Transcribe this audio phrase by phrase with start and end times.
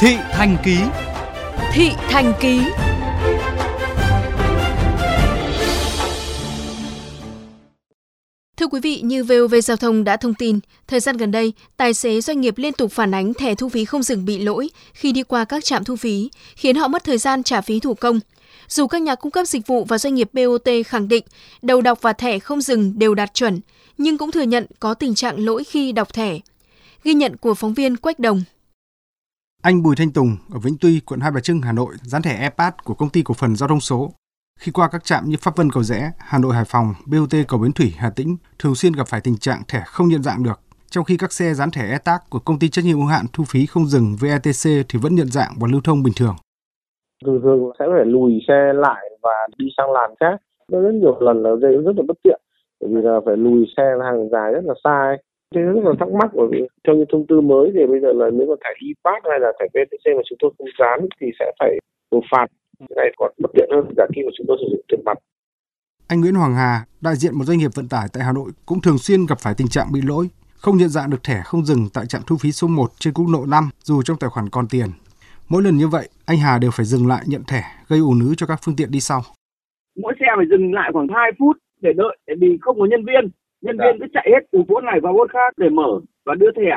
[0.00, 0.78] Thị Thành Ký
[1.72, 2.60] Thị Thành Ký
[8.56, 11.94] Thưa quý vị, như VOV Giao thông đã thông tin, thời gian gần đây, tài
[11.94, 15.12] xế doanh nghiệp liên tục phản ánh thẻ thu phí không dừng bị lỗi khi
[15.12, 18.20] đi qua các trạm thu phí, khiến họ mất thời gian trả phí thủ công.
[18.68, 21.24] Dù các nhà cung cấp dịch vụ và doanh nghiệp BOT khẳng định
[21.62, 23.60] đầu đọc và thẻ không dừng đều đạt chuẩn,
[23.98, 26.38] nhưng cũng thừa nhận có tình trạng lỗi khi đọc thẻ.
[27.04, 28.42] Ghi nhận của phóng viên Quách Đồng.
[29.62, 32.34] Anh Bùi Thanh Tùng ở Vĩnh Tuy, quận Hai Bà Trưng, Hà Nội dán thẻ
[32.40, 34.10] e-pass của công ty cổ phần giao thông số.
[34.60, 37.60] Khi qua các trạm như Pháp Vân Cầu Rẽ, Hà Nội Hải Phòng, BOT Cầu
[37.60, 40.60] Bến Thủy Hà Tĩnh thường xuyên gặp phải tình trạng thẻ không nhận dạng được.
[40.90, 43.44] Trong khi các xe dán thẻ e-tag của công ty trách nhiệm hữu hạn thu
[43.48, 46.36] phí không dừng VETC thì vẫn nhận dạng và lưu thông bình thường.
[47.24, 50.36] Thường thường sẽ phải lùi xe lại và đi sang làn khác.
[50.72, 52.40] Nó rất nhiều lần là gây rất là bất tiện.
[52.80, 55.22] Bởi vì là phải lùi xe hàng dài rất là xa ấy.
[55.54, 58.12] Thế rất là thắc mắc bởi vì theo như thông tư mới thì bây giờ
[58.12, 61.26] là nếu mà thẻ e-pass hay là thẻ VTC mà chúng tôi không dán thì
[61.38, 61.72] sẽ phải
[62.10, 62.46] nộp phạt.
[62.78, 65.18] Cái này còn bất tiện hơn cả khi mà chúng tôi sử dụng tiền mặt.
[66.08, 68.80] Anh Nguyễn Hoàng Hà, đại diện một doanh nghiệp vận tải tại Hà Nội cũng
[68.80, 71.88] thường xuyên gặp phải tình trạng bị lỗi, không nhận dạng được thẻ không dừng
[71.94, 74.66] tại trạm thu phí số 1 trên quốc lộ 5 dù trong tài khoản còn
[74.70, 74.88] tiền.
[75.48, 78.34] Mỗi lần như vậy, anh Hà đều phải dừng lại nhận thẻ, gây ùn ứ
[78.36, 79.20] cho các phương tiện đi sau.
[80.02, 83.04] Mỗi xe phải dừng lại khoảng 2 phút để đợi, để vì không có nhân
[83.04, 85.90] viên nhân viên cứ chạy hết từ bốt này vào bốt khác để mở
[86.26, 86.70] và đưa thẻ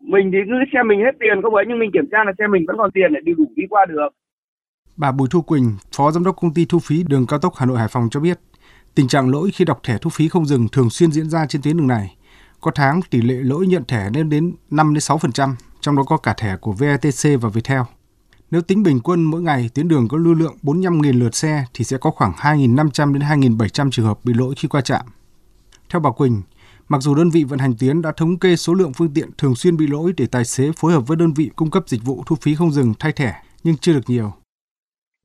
[0.00, 2.44] mình thì cứ xe mình hết tiền không ấy nhưng mình kiểm tra là xe
[2.46, 4.08] mình vẫn còn tiền để đi đủ đi qua được
[4.96, 7.66] Bà Bùi Thu Quỳnh, Phó Giám đốc Công ty Thu phí Đường Cao tốc Hà
[7.66, 8.38] Nội Hải Phòng cho biết,
[8.94, 11.62] tình trạng lỗi khi đọc thẻ thu phí không dừng thường xuyên diễn ra trên
[11.62, 12.16] tuyến đường này.
[12.60, 16.16] Có tháng tỷ lệ lỗi nhận thẻ lên đến 5 đến 6%, trong đó có
[16.16, 17.80] cả thẻ của VETC và Viettel.
[18.50, 21.84] Nếu tính bình quân mỗi ngày tuyến đường có lưu lượng 45.000 lượt xe thì
[21.84, 25.06] sẽ có khoảng 2.500 đến 2.700 trường hợp bị lỗi khi qua trạm.
[25.94, 26.42] Theo bà Quỳnh,
[26.88, 29.54] mặc dù đơn vị vận hành tuyến đã thống kê số lượng phương tiện thường
[29.54, 32.16] xuyên bị lỗi để tài xế phối hợp với đơn vị cung cấp dịch vụ
[32.26, 33.32] thu phí không dừng thay thẻ,
[33.64, 34.28] nhưng chưa được nhiều.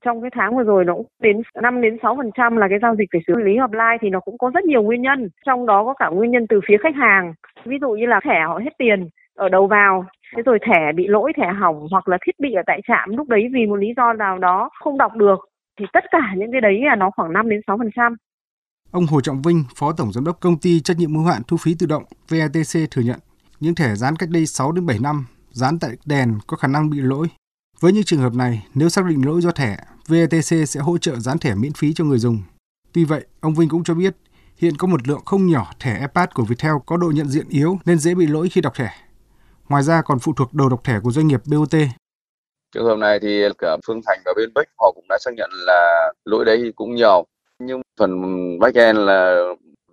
[0.06, 3.09] Trong cái tháng vừa rồi nó cũng đến 5 đến 6% là cái giao dịch
[3.13, 5.29] phải xử lý offline thì nó cũng có rất nhiều nguyên nhân.
[5.46, 7.34] Trong đó có cả nguyên nhân từ phía khách hàng.
[7.66, 11.08] Ví dụ như là thẻ họ hết tiền ở đầu vào, thế rồi thẻ bị
[11.08, 13.88] lỗi, thẻ hỏng hoặc là thiết bị ở tại trạm lúc đấy vì một lý
[13.97, 15.40] do nào đó không đọc được
[15.79, 18.16] thì tất cả những cái đấy là nó khoảng 5 đến 6%.
[18.91, 21.57] Ông Hồ Trọng Vinh, Phó Tổng Giám đốc Công ty Trách nhiệm hữu hạn Thu
[21.57, 23.19] phí tự động VATC thừa nhận
[23.59, 26.89] những thẻ dán cách đây 6 đến 7 năm, dán tại đèn có khả năng
[26.89, 27.28] bị lỗi.
[27.79, 31.19] Với những trường hợp này, nếu xác định lỗi do thẻ, VATC sẽ hỗ trợ
[31.19, 32.41] dán thẻ miễn phí cho người dùng.
[32.94, 34.16] Tuy vậy, ông Vinh cũng cho biết,
[34.57, 37.79] hiện có một lượng không nhỏ thẻ iPad của Viettel có độ nhận diện yếu
[37.85, 38.91] nên dễ bị lỗi khi đọc thẻ.
[39.69, 41.75] Ngoài ra còn phụ thuộc đầu đọc thẻ của doanh nghiệp BOT.
[42.75, 45.49] Trường hợp này thì cả Phương Thành và bên Bách họ cũng đã xác nhận
[45.53, 47.25] là lỗi đấy cũng nhiều
[47.59, 48.12] nhưng phần
[48.59, 49.44] backend là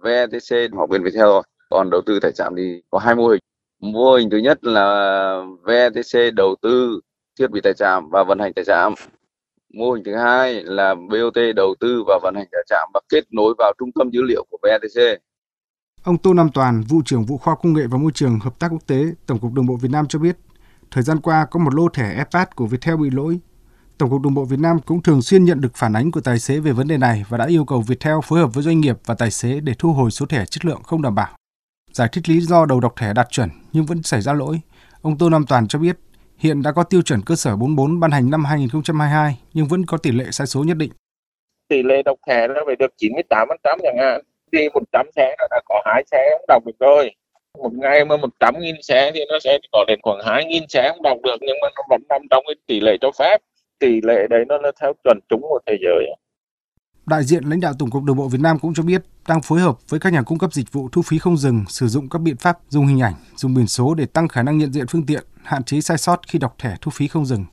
[0.00, 1.22] VTC hoặc bên Viettel.
[1.22, 3.40] Rồi còn đầu tư tại trạm thì có hai mô hình.
[3.80, 7.00] Mô hình thứ nhất là VTC đầu tư
[7.38, 8.94] thiết bị tại trạm và vận hành tại trạm.
[9.74, 13.24] Mô hình thứ hai là BOT đầu tư và vận hành tại trạm và kết
[13.30, 15.20] nối vào trung tâm dữ liệu của VTC
[16.06, 18.68] Ông Tô Nam Toàn, vụ trưởng vụ khoa công nghệ và môi trường hợp tác
[18.72, 20.36] quốc tế, Tổng cục Đường bộ Việt Nam cho biết,
[20.90, 23.40] thời gian qua có một lô thẻ e-pass của Viettel bị lỗi.
[23.98, 26.38] Tổng cục Đường bộ Việt Nam cũng thường xuyên nhận được phản ánh của tài
[26.38, 28.96] xế về vấn đề này và đã yêu cầu Viettel phối hợp với doanh nghiệp
[29.06, 31.28] và tài xế để thu hồi số thẻ chất lượng không đảm bảo.
[31.92, 34.60] Giải thích lý do đầu đọc thẻ đạt chuẩn nhưng vẫn xảy ra lỗi,
[35.02, 35.96] ông Tô Nam Toàn cho biết
[36.38, 39.96] hiện đã có tiêu chuẩn cơ sở 44 ban hành năm 2022 nhưng vẫn có
[39.96, 40.90] tỷ lệ sai số nhất định.
[41.68, 44.20] Tỷ lệ đọc thẻ nó phải được 98% chẳng hạn.
[44.52, 47.10] Đi 100 xe nó đã có hai xe không đọc được rồi.
[47.58, 50.88] Một ngày mà 100 nghìn xe thì nó sẽ có đến khoảng 2 nghìn xe
[50.88, 53.40] không đọc được nhưng mà nó vẫn nằm trong cái tỷ lệ cho phép
[53.78, 56.06] tỷ lệ đấy nó là theo chuẩn chúng của thế giới.
[57.06, 59.60] Đại diện lãnh đạo Tổng cục Đường bộ Việt Nam cũng cho biết đang phối
[59.60, 62.18] hợp với các nhà cung cấp dịch vụ thu phí không dừng sử dụng các
[62.18, 65.06] biện pháp dùng hình ảnh, dùng biển số để tăng khả năng nhận diện phương
[65.06, 67.44] tiện, hạn chế sai sót khi đọc thẻ thu phí không dừng.